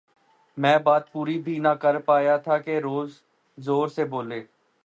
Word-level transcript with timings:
میں 0.57 0.77
بات 0.79 1.11
پوری 1.11 1.37
بھی 1.39 1.57
نہ 1.59 1.73
کرپا 1.81 2.19
یا 2.21 2.37
تھا 2.37 2.57
کہ 2.57 2.79
زور 3.57 3.87
سے 3.87 4.05
بولے 4.05 4.41